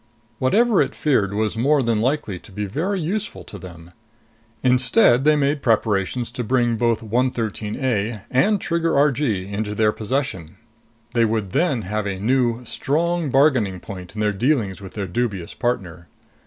Whatever 0.39 0.81
it 0.81 0.95
feared 0.95 1.31
was 1.31 1.55
more 1.55 1.83
than 1.83 2.01
likely 2.01 2.39
to 2.39 2.51
be 2.51 2.65
very 2.65 2.99
useful 2.99 3.43
to 3.43 3.59
them. 3.59 3.91
Instead 4.63 5.25
they 5.25 5.35
made 5.35 5.61
preparations 5.61 6.31
to 6.31 6.43
bring 6.43 6.75
both 6.75 7.03
113 7.03 7.77
A 7.79 8.21
and 8.31 8.59
Trigger 8.59 8.97
Argee 8.97 9.45
into 9.47 9.75
their 9.75 9.91
possession. 9.91 10.57
They 11.13 11.23
would 11.25 11.51
then 11.51 11.83
have 11.83 12.07
a 12.07 12.17
new, 12.17 12.65
strong 12.65 13.29
bargaining 13.29 13.79
point 13.79 14.15
in 14.15 14.21
their 14.21 14.33
dealings 14.33 14.81
with 14.81 14.95
their 14.95 15.05
dubious 15.05 15.53
partner. 15.53 16.07